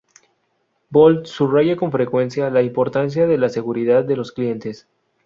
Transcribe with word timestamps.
Bolt 0.89 1.27
subraya 1.27 1.75
con 1.77 1.91
frecuencia 1.91 2.49
la 2.49 2.63
importancia 2.63 3.27
de 3.27 3.37
la 3.37 3.49
seguridad 3.49 4.03
de 4.03 4.15
los 4.15 4.31
clientes. 4.31 4.87